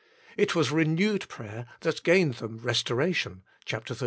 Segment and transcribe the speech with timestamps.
[0.35, 3.97] It was renewed prayer that gained them restoration, xxxii.